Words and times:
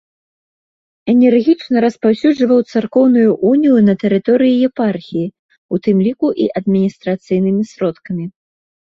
Энергічна 1.13 1.81
распаўсюджваў 1.85 2.59
царкоўную 2.79 3.29
унію 3.49 3.77
на 3.89 3.93
тэрыторыі 4.03 4.55
епархіі, 4.69 5.25
у 5.75 5.79
тым 5.89 5.97
ліку 6.07 6.27
і 6.47 6.49
адміністрацыйнымі 6.61 7.63
сродкамі. 7.73 8.25